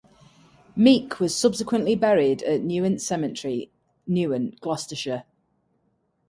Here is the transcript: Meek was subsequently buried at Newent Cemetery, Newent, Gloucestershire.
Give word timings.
Meek 0.75 1.19
was 1.19 1.35
subsequently 1.35 1.93
buried 1.93 2.41
at 2.41 2.61
Newent 2.61 2.99
Cemetery, 3.01 3.71
Newent, 4.09 4.59
Gloucestershire. 4.59 5.25